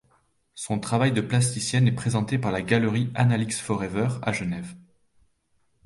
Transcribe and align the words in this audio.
Son 0.55 0.79
travail 0.79 1.11
de 1.11 1.21
plasticienne 1.21 1.87
est 1.87 1.91
présenté 1.91 2.39
par 2.39 2.51
la 2.51 2.63
Galerie 2.63 3.11
Analix-Forever, 3.13 4.17
à 4.23 4.33
Genève. 4.33 4.73